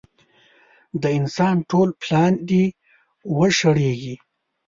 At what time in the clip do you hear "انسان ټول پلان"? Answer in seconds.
1.17-2.33